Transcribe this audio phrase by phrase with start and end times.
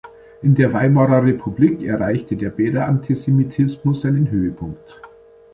[0.41, 4.99] In der Weimarer Republik erreichte der "Bäder-Antisemitismus" seinen Höhepunkt.